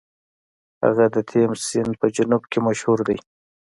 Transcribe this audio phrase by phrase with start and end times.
[0.83, 3.17] هغه د تیمس سیند په جنوب کې مشهور دی.